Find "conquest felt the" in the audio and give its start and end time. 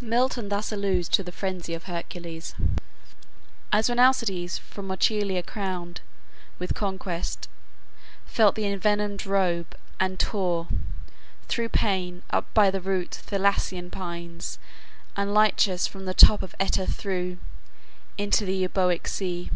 6.74-8.66